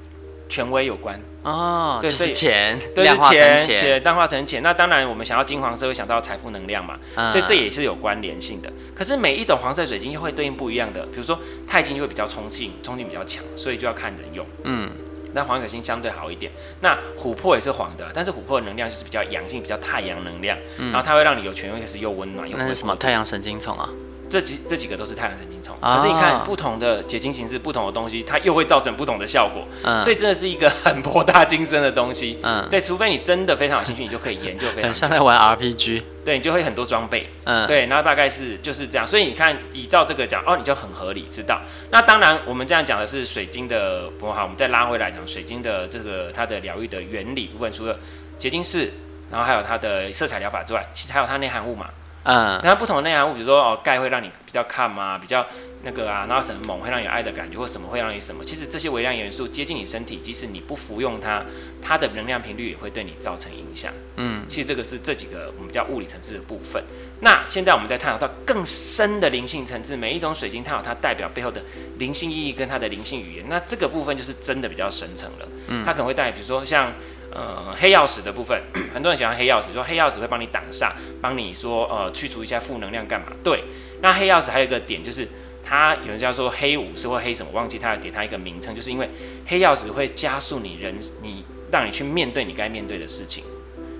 [0.49, 1.99] 权威有关哦。
[2.01, 4.61] 对，是钱，对，是钱，钱淡化成钱。
[4.61, 8.69] 那当然，我们想要金黄色，会想到财富能量嘛，嗯、所以这也是有关联性的。
[8.93, 14.45] 可是每一种黄色水晶又会对应不一样的，比如说钛金就会比较冲劲，冲劲比较强，所以就要看人用。
[14.63, 14.89] 嗯。
[15.31, 22.57] 那黄水晶相对好一点，那琥珀也是黄的，但是琥珀的能量就是比较阳性，比较太阳能量，嗯、然后它会让你有权威，可是又温暖又。
[22.57, 23.87] 那是什么太阳神经虫啊？
[24.29, 32.37] 这几这几个都是太阳神经丛，可是你看不同的结晶形式，不同的东西，它又会造成不同的效果，嗯、所以真的是一个很博大精深的东西。
[32.43, 34.83] 嗯，对，除非你真的非常有兴趣，你就可以研究非常。
[34.83, 36.03] 很 像在玩 RPG。
[36.23, 37.27] 对，你就会很多装备。
[37.45, 41.59] 嗯，对，然后大概是就是这样，所以你看，依照这个讲，哦，你就很合理知道。
[41.89, 47.97] 那当然，我们这样讲的是水晶的，不好，我们再拉回来讲水晶的这个它的疗愈的原理部分，除了
[48.37, 48.91] 结晶式，
[49.31, 51.87] 然后还有它的色彩疗法之外，其实还有它内含物嘛。
[52.23, 55.45] 嗯，然后不同的内含物，比如说哦，钙会让你比较 calm 啊，比较
[55.83, 58.43] 那个啊，然后什么锰会让你有爱的感觉，或什么会让你什么。
[58.43, 61.43] 其实这些微量元素接近你身体，即使你不服用它，
[61.81, 63.91] 它的能量频率也会对你造成影响。
[64.17, 66.83] 嗯，其实这个是这几个我们叫物理层次的部分。
[67.21, 71.61] 那现在我们在探讨到更深的灵性层次，每一种水晶它有它代表背后的
[71.97, 73.45] 灵性意义跟它的灵性语言。
[73.47, 75.47] 那这个部分就是真的比较深层了。
[75.69, 76.91] 嗯，它可能会带，比如说像。
[77.31, 78.61] 呃，黑曜石的部分，
[78.93, 83.27] 很多人喜欢黑曜石，说黑曜石会帮你挡煞，帮你说呃去除一下负能量干嘛？
[83.43, 83.63] 对，
[84.01, 85.27] 那黑曜石还有一个点就是，
[85.63, 89.07] 它有人叫说黑武士或黑什么，忘记它给它一个名称，就是因为
[89.45, 93.43] 黑曜石会加速你人，你让你去面对你该面对的事情。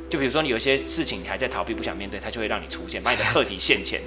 [0.09, 4.01] 就比如说你有一些事情你还在逃避不想面对，它就会让你出现，把你的课题现前。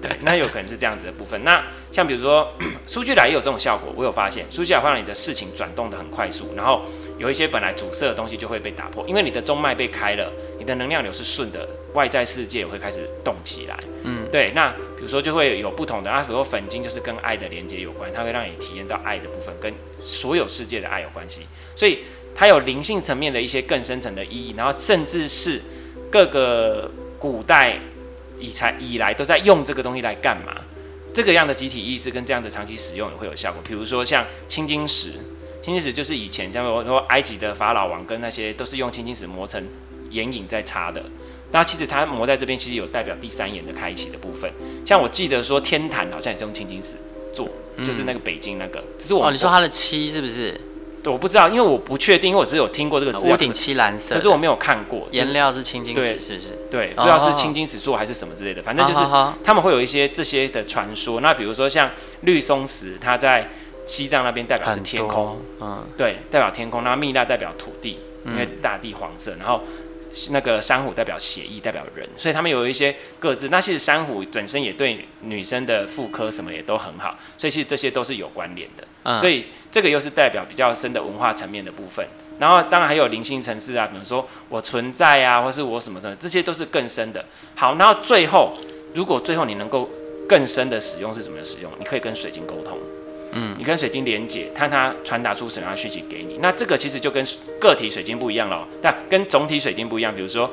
[0.00, 1.42] 对，那有可能是这样子的部分。
[1.42, 2.48] 那像比如说
[2.86, 6.82] 苏俱来也有这种效果，我有发现苏俱来会让你的事情转动得很快速，然后
[7.22, 13.78] 有一些本来阻塞的东西就会被打破，因为你的中脉被开了，你的能量流是顺的，外在世界也会开始动起来。
[14.02, 14.50] 嗯，对。
[14.54, 21.42] 那比如说就会有不同的啊，比如说粉晶就是跟爱的连接有关，它会让你体验到爱的部分，跟所有世界的爱有关系，
[21.76, 22.00] 所以。
[22.34, 25.60] 它有灵性层面的一些更深层的意义，然后甚至是
[26.10, 27.78] 各个古代
[28.38, 30.56] 以才以来都在用这个东西来干嘛？
[31.12, 33.60] 这个样的集体意识跟这样的长期使用也会有效果。
[33.62, 35.10] 比如说像青金石，
[35.62, 39.64] 青金石就是以前像我说埃及的法老王跟那些都是用青金石磨成
[40.10, 41.02] 眼影在擦的。
[41.52, 44.50] 那其实它磨在这边，其实有代表第三眼的开启的部分。
[44.84, 46.96] 像我记得说天坛好像也是用青金石
[47.32, 47.48] 做，
[47.84, 48.82] 就是那个北京那个。
[48.98, 50.58] 只是我哦，你说它的漆是不是？
[51.02, 53.28] 对我不知道，因为我不确定，因为我只有听过这个字。
[53.28, 55.06] 屋顶漆蓝色，可是我没有看过。
[55.10, 56.58] 颜料是青金石，是不是？
[56.70, 59.00] 对，不知道是青金石做还是什么之类的，反正就是
[59.44, 61.20] 他们会有一些这些的传说。
[61.20, 61.90] 那比如说像
[62.22, 63.50] 绿松石，它在
[63.86, 66.84] 西藏那边代表是天空，嗯，对，代表天空。
[66.84, 69.60] 那蜜蜡代表土地，因为大地黄色，然后
[70.30, 73.48] 那个珊瑚代表血液，代表人，所以他们有一些各自。
[73.48, 78.84] 那其实珊瑚本身也对女生的妇科什么也都很好，所以其实这些都是有关联的。
[79.04, 82.06] 嗯、所以这个又是代表比较深的文化层面的部分。
[82.38, 87.24] 然后当然还有灵性层次啊，比如说我存在啊，或是我什么什么，这些都是更深的。
[87.54, 88.52] 好，然后最后
[88.94, 89.88] 如果最后你能够
[90.28, 91.70] 更深的使用是怎么使用？
[91.78, 92.78] 你可以跟水晶沟通。
[93.32, 96.38] 嗯，你跟水晶连接，看它传达出什么样的讯息给你。
[96.40, 97.24] 那这个其实就跟
[97.60, 100.14] 个体水晶不一样了，但跟总体水晶不一样。
[100.14, 100.50] 比如说，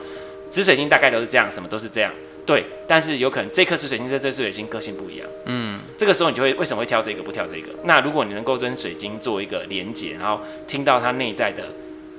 [0.50, 2.12] 紫水晶大概都是这样，什么都是这样，
[2.46, 2.66] 对。
[2.88, 5.28] 但是有可能这颗紫水晶跟这颗水晶个性不一样。
[5.46, 7.70] 嗯，这个时候你就会为什么会挑这个不挑这个？
[7.84, 11.66] 那如果你能够跟水晶做一个连接，然后听到它内在的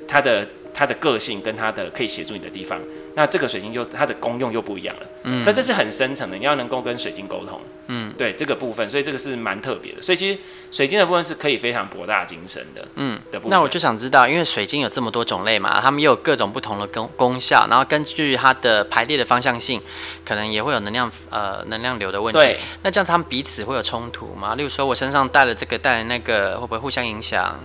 [0.07, 2.79] 它的它的个性跟它的可以协助你的地方，
[3.15, 5.07] 那这个水晶就它的功用又不一样了。
[5.25, 7.61] 嗯，可这是很深层的，你要能够跟水晶沟通。
[7.93, 10.01] 嗯，对这个部分，所以这个是蛮特别的。
[10.01, 10.39] 所以其实
[10.71, 12.87] 水晶的部分是可以非常博大精深的。
[12.95, 13.51] 嗯，的部分。
[13.51, 19.81] 那我就想知道，因为水晶有这么多种类嘛，它们也有各种不同的功功效，然后根据它的排列的方向性，
[20.25, 22.39] 可能也会有能量呃能量流的问题。
[22.39, 22.61] 对。
[22.85, 24.55] 那这样子它们彼此会有冲突吗？
[24.55, 27.59] 例如说我身上带了这个带了那个，会不会互相影响？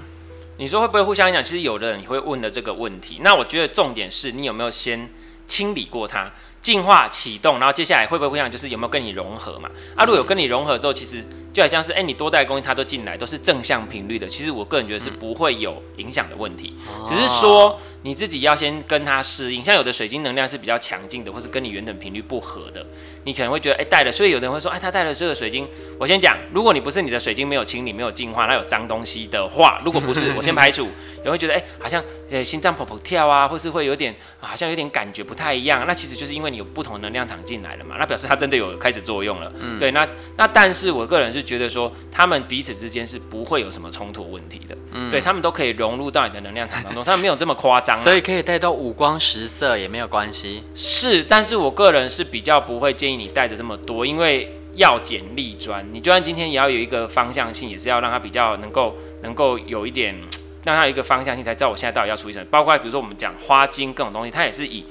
[0.57, 1.43] 你说会不会互相影响？
[1.43, 3.19] 其实有的人你会问的这个问题。
[3.21, 5.07] 那我觉得重点是你有没有先
[5.47, 6.31] 清理过它。
[6.61, 8.49] 进化启动，然后接下来会不会不一样？
[8.51, 9.69] 就是有没有跟你融合嘛？
[9.95, 14.25] 啊，如果有跟你融合之后，其实就好像是，哎、欸，你多带东西它都进来，都是正向频率的。
[14.25, 17.79] 其实我个人觉得是不会有影响的问题，只是说。
[18.05, 22.85] 你自己要先跟它适应，像有的水晶能量是比较强劲的，或是跟你原本频率不合的，
[23.23, 30.87] 你可能会觉得哎带了，所以有的人会说哎他带了这个水晶，我先讲，如果你不是你的水晶没有清理没有净化，那有脏东西的话，如果不是 我先排除，
[31.23, 47.94] 你会觉得哎好像呃心脏砰砰跳啊，或是会有点好像有点感觉不太一样，那其实就是因为你有不同能量场进来了嘛，那表示它真的有开始作用了，嗯、对，那那但是我个人是觉得说他们彼此之间是不会有什么冲突问题的，嗯、对他们都可以融入到你的能量场当中，他们没有这么夸张。
[47.95, 60.15] 所以可以带到五光十色也没有关系，是，但是我个人是比较不会建议你带着这么多，因为要简立专，你就算今天也要有一个方向性，也是要让它比较能够能够有一点，
[60.63, 62.45] 让它有一个方向性，才知道我现在到底要处理什么。
[62.51, 64.85] 包括比如说我们讲花精各种东西，它也是以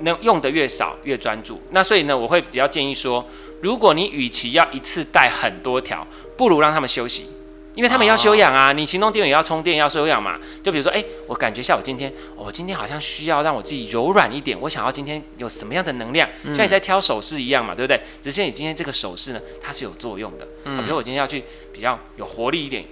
[0.00, 1.60] 能用的越少越专注。
[1.70, 3.26] 那所以呢，我会比较建议说，
[3.60, 7.26] 如果你与其要一次带很多条，不如让他们休息。
[7.74, 10.38] 因为他们要休养啊，你行动电源也要充电，要休养嘛。
[10.62, 18.00] 就比如说，哎、欸，我感觉下午今天，我、哦、今天好像需要让我自己柔软一点，我想要今天有什么样的能量，嗯、像你在挑首饰一样嘛，对不对？
[18.22, 20.46] 只是你今天这个首饰呢，它是有作用的。
[20.64, 22.84] 嗯、比如说我今天要去比较有活力一点，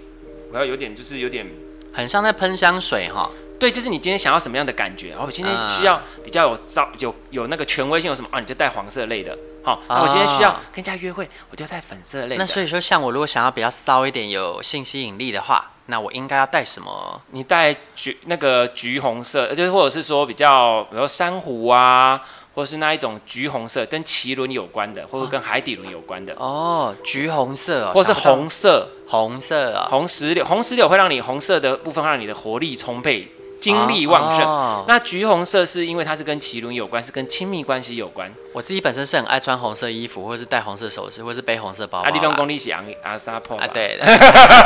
[0.52, 1.46] 我要有点就是有点
[1.92, 3.30] 很像在喷香水哈。
[3.60, 5.10] 对，就是你今天想要什么样的感觉？
[5.10, 8.40] 然后我今天需要比较有招有有那个权威性，有什么啊？
[8.40, 9.38] 你就带黄色类的。
[9.64, 12.36] 好，那我今天需要跟人家约会，我就带粉色类。
[12.36, 17.20] 那所以说，像我如果想要比较骚一点、有性吸引力的话，那我应该要带什么？
[17.30, 22.20] 你带橘那个橘红色，就是或者是说比较，比如说珊瑚啊，
[22.54, 26.34] 或者是那一种橘红色，跟脐轮有关的，或者跟海底轮有关的。
[26.34, 33.32] 哦，橘红色，哦，或是红色，红色啊，红石榴，红石榴会让你红色的部分让你的活力充沛。
[33.62, 38.28] 精力旺盛，那橘红色是因为它是跟脐轮有关，是跟亲密关系有关。
[38.52, 42.04] 我自己本身是很爱穿红色衣服，或者是戴红色首饰，或者是背红色包包。
[42.04, 44.04] 阿里东公利喜昂阿萨破啊，对的。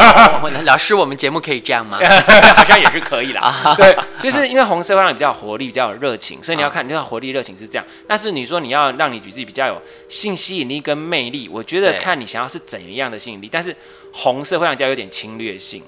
[0.64, 1.98] 老师，我们节目可以这样吗？
[2.56, 3.54] 好像也是可以啦。
[3.76, 7.84] 对，就是因为红色会让你比较有活力，比较有热情，所以你要看你要活力热情是这样。
[8.08, 13.50] 但是你说你要让你自己比较有性吸引力跟魅力，我觉得看你想要是怎样的吸引力。
[13.52, 13.76] 但是
[14.12, 15.82] 红色会让人家有点侵略性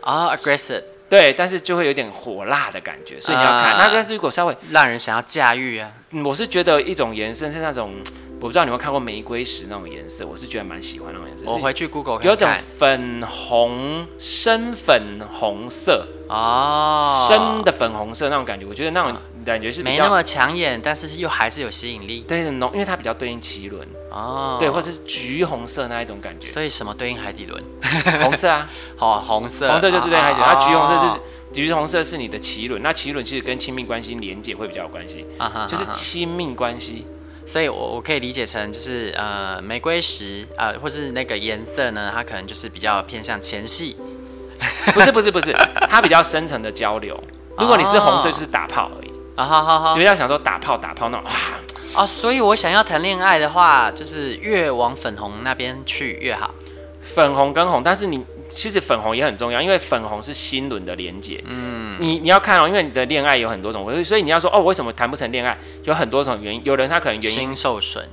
[0.00, 0.82] 啊，aggressive。
[1.08, 3.76] 对，但是就会有点火辣的感觉，所以你要看。
[3.78, 5.90] 那但是如果稍微让人想要驾驭啊，
[6.24, 7.94] 我是觉得一种颜色是那种，
[8.40, 11.46] 我不知道你有没有看过玫瑰石那种颜色，我是觉得蛮喜欢那种颜色。
[11.46, 22.24] 我回去 Google 有种粉红、深粉红色哦，深的粉红色那种感觉，我觉得那种感觉是没那么抢眼，但是又还是有吸引力。
[22.28, 23.86] 对，浓，因为它比较对应脐轮。
[24.10, 27.62] 哦，对，或者是橘红色那一种感觉，所以什么对应海底轮？
[28.22, 31.20] 红色啊，好，红色，红色就是对应海底轮，它橘红色是
[31.52, 37.04] 橘红色是你的脐轮，那脐轮其实跟亲密关系连接会比较有关系，啊哈，就是亲密关系，
[37.46, 43.96] 所以我我可以理解成就是呃玫瑰石呃或是那个颜色呢，它可能就是比较偏向前戏，
[44.94, 45.52] 不是不是不是，
[45.88, 47.18] 它比较深层的交流。
[47.58, 49.07] 如果你是红色，就是打炮而已，
[49.38, 51.60] 啊哈哈哈，不要想说打炮打炮那种啊
[51.94, 56.52] 啊，所以我想要谈恋爱的话，就是越往粉红那边去越好。
[57.00, 61.42] 粉红跟红，但是你其实粉红也很重要，因为粉红是心轮的连接。
[61.46, 65.56] 嗯，你你要看哦，因为你的恋爱有很多种，所以你要说哦，为什么谈不成恋爱？
[65.84, 66.60] 有很多种原因。
[66.64, 68.04] 有人他可能原因心受损，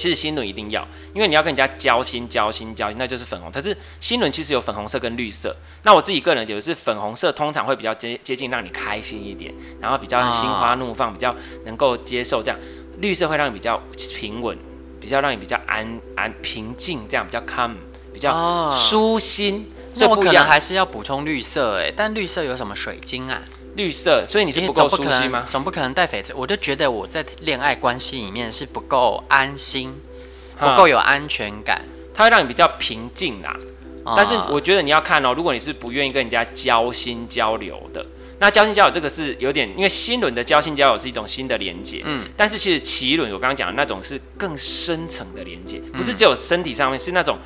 [0.00, 0.80] 其实心轮一定要，
[1.12, 3.52] 因为你要跟人家交心、交心、交心，那就是粉红。
[3.52, 5.54] 可是心轮其实有粉红色跟绿色。
[5.82, 11.36] 那我自己个人觉得是粉红色，通常会比较接接近让你开心一点，然后比较心花怒放，比较
[11.66, 12.58] 能够接受这样。
[13.00, 13.78] 绿色会让你比较
[14.16, 14.56] 平稳，
[14.98, 17.74] 比较让你比较安安平静，这样比较 calm，
[18.14, 19.70] 比较舒心。
[19.92, 23.42] 所以我可能还是要补充绿色哎，但绿色有什么水晶啊？
[23.76, 25.46] 绿色，所以你是不够舒心吗？
[25.48, 29.94] 总不可能带翡翠，我就觉得我在恋爱关系里面是不够安心，
[30.58, 33.56] 不够有安全感，它会让你比较平静啦。
[34.16, 38.04] 但是我觉得你要看哦，如果你是不愿意跟人家交心交流的，
[38.38, 47.38] 那交心交流这个是有点，因为新轮的交心交流是一种新的连接，嗯，但是其实脐轮我刚刚讲的那种是更深层的连接，不是只有身体上面，是那种。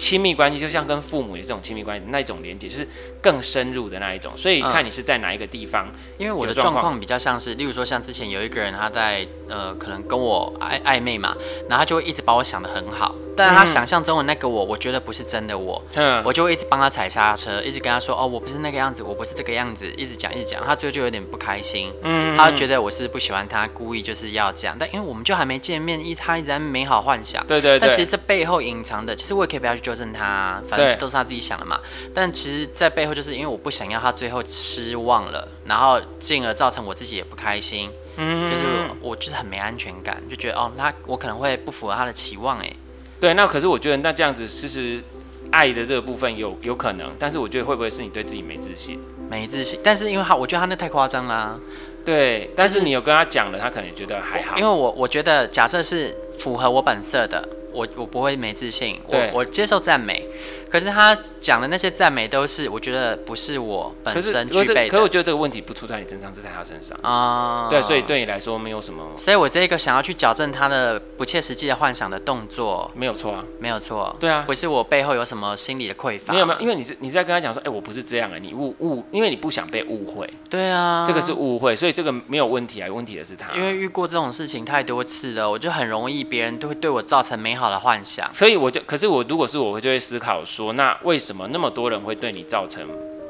[0.00, 2.86] 亲密关系就像跟父母也是这种亲密关系，那一种连接就是
[3.20, 4.32] 更深入的那一种。
[4.36, 7.00] 所以看你是在哪一个地方，因为我的状况。
[7.00, 11.34] 比较像是，例如说像之前有一个人他在呃可能跟我暧暧昧嘛，
[11.68, 13.14] 然后他就会一直把我想得很好。
[13.36, 31.80] 但是他想象中的那个我，我觉得不是真的我，嗯，我就会一直帮他踩刹车，一直跟他说，哦，我不是那个样子，我不是这个样子，一直讲一直讲，他最后就有点不开心，嗯，他觉得我是不喜欢他，故意就是要这样，但因为我们就还没见面，一他一直在美好幻想，对对对，但其实这背后隐藏的，其实我也可以不要去纠正他，反正都是他自己想的嘛，
[32.14, 38.66] 但其实，在背后就是因为我不想要他最后失望了，然后进而造成我自己也不开心，嗯，就是
[39.00, 42.72] 我就是很没安全感，就觉得哦，那我可能会不符合他的期望，哎。
[43.18, 45.02] 对，那可是我觉得那这样子，其实
[45.50, 48.98] 爱的这个部分有有可能，但是我觉得会不会是你对自己没自信？
[49.28, 51.58] 没自信，但是因为他，我觉得他那太夸张啦。
[52.02, 54.56] 对，但是你有跟他讲了，他可能觉得还好。
[54.56, 57.46] 因为我我觉得，假设是符合我本色的，
[57.80, 60.22] 我我不会没自信，我我接受赞美。
[60.70, 64.74] 可是他讲的那些赞美都是，我觉得不是我本身具备的。
[64.74, 67.68] 可是，可是我觉得这个问题不出在你身上，是在他身上啊。
[67.68, 69.04] 对，所以对你来说没有什么。
[69.16, 74.14] 所以我这个想要去矫正他的不切实际的幻想的动作，没有错啊，没有错。
[74.20, 76.32] 对啊，不是我背后有什么心理的匮乏。
[76.32, 80.28] 没有没有，因为你是你是在跟他讲说，哎，我不是这样啊，你误误，因为你不想被误会。
[80.48, 83.52] 对啊，这个是误会，所以这个没有问题啊，有问题的是他。
[83.56, 88.32] 因为遇过这种事情太多次了，我就很容易别人都会对我造成美好的幻想。
[88.32, 91.48] 所以我就，可是我如果是我，我就会思考说，那为什么？
[91.52, 92.86] 那么多人会对你造成，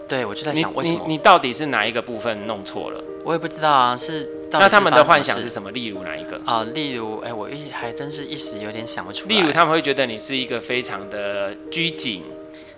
[0.09, 3.03] 对我就在想，为什么你你到底是哪一个部分弄错了？
[3.25, 5.71] 我也不知道啊，是，是那他们的幻想是什么？
[5.71, 6.65] 例如哪一个啊？
[6.75, 9.29] 例如，哎、欸，我一还真是一时有点想不出来。
[9.29, 12.23] 例如，他们会觉得你是一个非常的拘谨，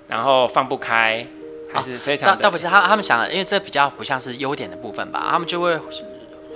[0.09, 1.27] 然后放不开，
[1.73, 2.43] 还是非常的？
[2.43, 5.29] 倒、啊、不是他，他们想的，因为这比较不像是优点的部分吧？
[5.31, 5.79] 他们就会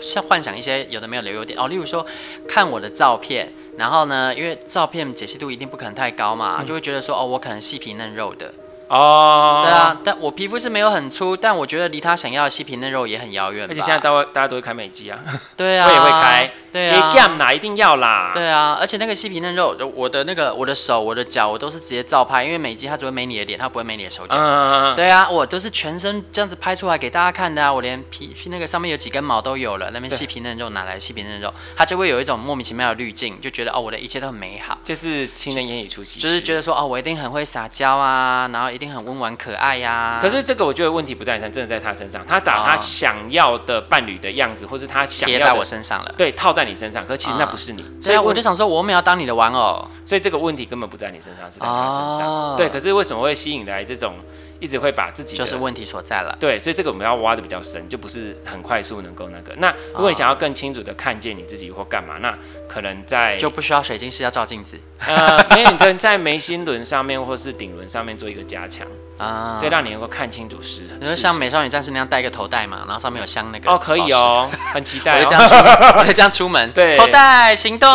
[0.00, 1.68] 像幻想一些有的没有的优点哦。
[1.68, 2.06] 例如说，
[2.48, 3.52] 看我的照片。
[3.78, 8.50] 然后呢，因为照片解析度一定不可能太高嘛，嗯、就会觉得说，哦，我可能细皮嫩肉的。
[8.88, 13.66] 哦，对啊，但我皮肤是没有很粗，但我觉得离他想要的细皮嫩肉也很遥远。
[13.68, 15.18] 而且现在大大家都会开美肌啊，
[15.59, 18.33] 对啊， 我也会开，对啊，一定要啦？
[18.35, 24.37] 对啊，而且那个细皮嫩肉，我的那个我的手、我的脚，我都是直接照拍，因为美肌它只会美你的脸，它不会美你的手脚。
[24.39, 31.53] 嗯，对啊，我都是全身这样子拍出来给大家看的啊，我连皮皮那个上面有几根毛都有了，那边细皮嫩肉哪来细皮嫩肉？
[31.77, 39.57] 它就会有一种莫名其妙的滤镜，就觉得哦，我的一切都很美好，就是情人眼里出西施，就是觉得说哦，我一定很会撒娇啊，然后一定很温婉可。
[39.57, 42.25] 爱呀、啊，可是这个我觉得问题不在他身上，真的在他身上。
[42.27, 47.07] 他把他想要的伴侣的样子，哦、或是他想要贴在我身上了，对，套在你身上。
[47.07, 52.29] 可是其实那不是你，所以我就想说，我没有要当你的玩偶，所以这个问题根本不在你身上，是在他身上。
[52.29, 54.14] 哦、对，可是为什么会吸引来这种？
[54.59, 59.55] 一直会把自己就是问题所在了，对，所以这个我们要挖的比较深，就不是很快速能够那个。
[59.59, 62.35] 那如果你想要更清楚的看见你自己或干嘛，那
[62.69, 68.87] 可能在就不需要水晶师要照镜子，呃，没有，你可能在眉心轮上面或是顶轮上面做一个加强。
[69.19, 70.83] 啊，对，让你能够看清楚是。
[71.01, 75.55] 你说像美少女战士那样戴一个头带嘛，然后上面有镶那个哦，可以哦，很期待，我会这样出，
[75.99, 77.90] 我会这样出门，对，头带行动，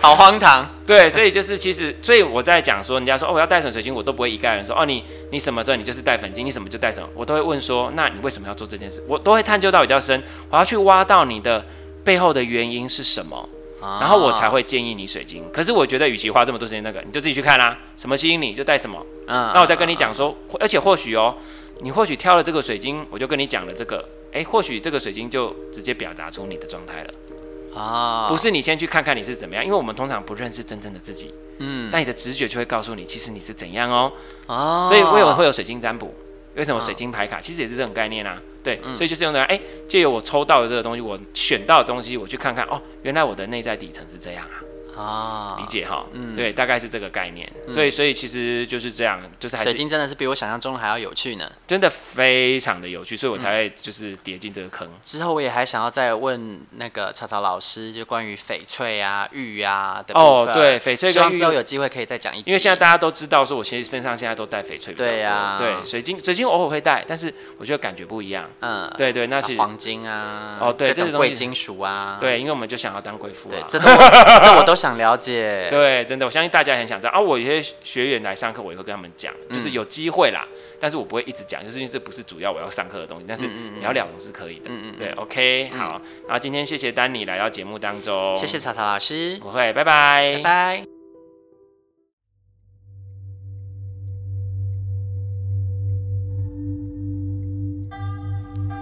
[0.00, 0.68] 好荒唐。
[0.90, 9.00] 对，所以就是其实，所以我在讲说，人家说哦，我要带什么水晶，我都不会一概人说哦，你你什么时候你就是带粉晶，你什么就带什么，我都会问说，那你为什么要做这件事？
[9.06, 11.64] 我都会探究到比较深，我要去挖到你的
[12.02, 13.48] 背后的原因是什么，
[13.80, 15.44] 然后我才会建议你水晶。
[15.52, 19.06] 可是我觉得，与其花这么多时间那个，你就自己去看啦、啊，什么吸引你就带什么。
[19.28, 21.36] 嗯，那我再跟你讲说，而且或许哦，
[21.82, 27.14] 你或许挑了这个水晶，我就跟你讲了这个，哎，或许这个水晶就直接表达出你的状态了。
[27.74, 34.12] 啊，不是你先去看看你是怎么样，因为我们通常不认识真正的自己，嗯，但你的直觉就会告诉你，其实你是怎样哦，
[34.46, 36.14] 哦，所以为什么会有水晶占卜？
[36.56, 37.40] 为什么水晶牌卡？
[37.40, 44.58] 其实也是这种概念啊，对，所以就是用的，哎，借由我抽到的这个东西，我选到的东西，我去看看，哦，原来我的内在底层是这样啊，
[45.00, 54.88] 啊，理解哈，嗯，对，大概是这个概念，所以所以其实就是这样，就是水晶真的是比我想象中还要有趣呢，真的非常的有趣，所以我才会就是跌进这个坑。
[55.02, 75.66] 之后我也还想要再问那个草草老师，就关于翡翠啊、玉啊的哦，对，翡翠跟玉之后有机会可以再讲一集，因为现在大家都知道说，我其实身上现在都戴翡翠，对呀，对，水晶水晶偶尔会戴，但是我觉得感觉不一样，嗯，对对，那是黄金啊，哦对，这种贵金属啊，对，因为我们就想要当贵妇啊，这 这我都想了解。
[75.70, 77.20] 对，真的，我相信大家很想知道啊。
[77.20, 80.46] 我有些学员来上课，我也会跟他们讲，就是有机会啦，
[80.78, 83.24] 但是我不会一直讲，就是因为这不是主要我要上课的东西。
[83.26, 84.66] 但是你要聊总是可以的。
[84.66, 84.94] 嗯嗯。
[84.98, 86.00] 对，OK，好。
[86.26, 90.99] 然后今天谢谢丹尼来到节目当中，谢谢草草老师，不会，拜拜，拜拜。